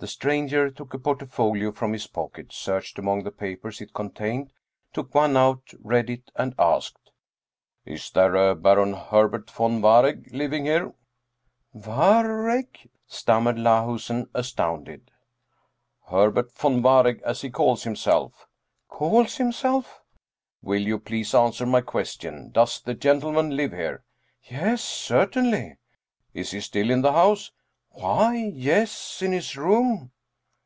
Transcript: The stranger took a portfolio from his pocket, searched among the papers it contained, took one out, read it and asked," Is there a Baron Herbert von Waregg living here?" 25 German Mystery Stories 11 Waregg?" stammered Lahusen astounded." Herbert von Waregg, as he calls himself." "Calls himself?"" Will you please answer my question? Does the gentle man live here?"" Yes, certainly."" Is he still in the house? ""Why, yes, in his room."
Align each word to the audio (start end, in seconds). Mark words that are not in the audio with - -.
The 0.00 0.06
stranger 0.06 0.70
took 0.70 0.94
a 0.94 0.98
portfolio 0.98 1.72
from 1.72 1.92
his 1.92 2.06
pocket, 2.06 2.54
searched 2.54 2.98
among 2.98 3.22
the 3.22 3.30
papers 3.30 3.82
it 3.82 3.92
contained, 3.92 4.50
took 4.94 5.14
one 5.14 5.36
out, 5.36 5.74
read 5.78 6.08
it 6.08 6.30
and 6.36 6.54
asked," 6.58 7.10
Is 7.84 8.10
there 8.10 8.34
a 8.34 8.54
Baron 8.54 8.94
Herbert 8.94 9.50
von 9.50 9.82
Waregg 9.82 10.32
living 10.32 10.64
here?" 10.64 10.94
25 11.72 11.84
German 11.84 11.92
Mystery 11.92 11.92
Stories 12.00 12.34
11 12.46 12.46
Waregg?" 12.46 12.90
stammered 13.18 13.56
Lahusen 13.56 14.28
astounded." 14.32 15.10
Herbert 16.10 16.52
von 16.56 16.82
Waregg, 16.82 17.20
as 17.20 17.42
he 17.42 17.50
calls 17.50 17.82
himself." 17.82 18.46
"Calls 18.88 19.36
himself?"" 19.36 20.00
Will 20.62 20.80
you 20.80 20.98
please 20.98 21.34
answer 21.34 21.66
my 21.66 21.82
question? 21.82 22.50
Does 22.52 22.80
the 22.80 22.94
gentle 22.94 23.32
man 23.32 23.50
live 23.54 23.72
here?"" 23.72 24.02
Yes, 24.44 24.80
certainly."" 24.82 25.76
Is 26.32 26.52
he 26.52 26.62
still 26.62 26.88
in 26.90 27.02
the 27.02 27.12
house? 27.12 27.52
""Why, 27.92 28.36
yes, 28.54 29.20
in 29.20 29.32
his 29.32 29.56
room." 29.56 30.12